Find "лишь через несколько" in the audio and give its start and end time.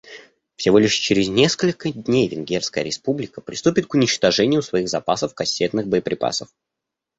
0.79-1.91